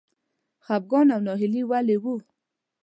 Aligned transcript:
خپګان 0.65 1.07
او 1.15 1.19
ناهیلي 1.27 1.63
ولې 1.71 1.97
و؟ 2.03 2.05